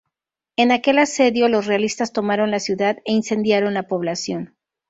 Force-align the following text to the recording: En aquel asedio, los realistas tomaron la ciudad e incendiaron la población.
En 0.57 0.71
aquel 0.71 0.97
asedio, 0.97 1.47
los 1.47 1.67
realistas 1.67 2.11
tomaron 2.11 2.49
la 2.49 2.59
ciudad 2.59 2.97
e 3.05 3.11
incendiaron 3.11 3.75
la 3.75 3.83
población. 3.87 4.55